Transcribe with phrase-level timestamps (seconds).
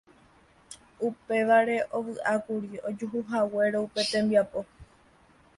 [1.07, 4.59] Upévare ovy'ákuri ojuhuhaguére upe tembiapo.